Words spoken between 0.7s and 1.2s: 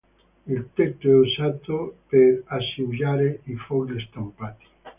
tetto è